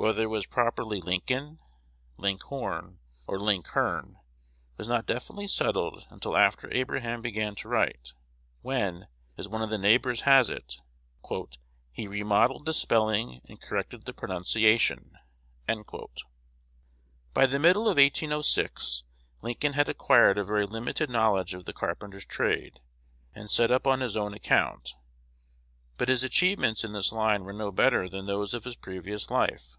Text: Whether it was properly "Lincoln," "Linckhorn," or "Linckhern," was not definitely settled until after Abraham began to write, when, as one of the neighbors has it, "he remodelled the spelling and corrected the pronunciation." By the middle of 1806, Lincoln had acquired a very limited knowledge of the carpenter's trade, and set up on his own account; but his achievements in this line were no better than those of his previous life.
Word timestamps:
Whether 0.00 0.22
it 0.22 0.26
was 0.26 0.46
properly 0.46 1.00
"Lincoln," 1.00 1.58
"Linckhorn," 2.18 3.00
or 3.26 3.36
"Linckhern," 3.36 4.14
was 4.76 4.86
not 4.86 5.06
definitely 5.06 5.48
settled 5.48 6.06
until 6.08 6.36
after 6.36 6.72
Abraham 6.72 7.20
began 7.20 7.56
to 7.56 7.68
write, 7.68 8.12
when, 8.62 9.08
as 9.36 9.48
one 9.48 9.60
of 9.60 9.70
the 9.70 9.76
neighbors 9.76 10.20
has 10.20 10.50
it, 10.50 10.76
"he 11.94 12.06
remodelled 12.06 12.64
the 12.66 12.72
spelling 12.72 13.40
and 13.48 13.60
corrected 13.60 14.04
the 14.04 14.12
pronunciation." 14.12 15.18
By 15.66 17.46
the 17.46 17.58
middle 17.58 17.88
of 17.88 17.96
1806, 17.96 19.02
Lincoln 19.42 19.72
had 19.72 19.88
acquired 19.88 20.38
a 20.38 20.44
very 20.44 20.64
limited 20.64 21.10
knowledge 21.10 21.54
of 21.54 21.64
the 21.64 21.72
carpenter's 21.72 22.24
trade, 22.24 22.78
and 23.34 23.50
set 23.50 23.72
up 23.72 23.88
on 23.88 23.98
his 23.98 24.16
own 24.16 24.32
account; 24.32 24.94
but 25.96 26.08
his 26.08 26.22
achievements 26.22 26.84
in 26.84 26.92
this 26.92 27.10
line 27.10 27.42
were 27.42 27.52
no 27.52 27.72
better 27.72 28.08
than 28.08 28.26
those 28.26 28.54
of 28.54 28.62
his 28.62 28.76
previous 28.76 29.28
life. 29.28 29.74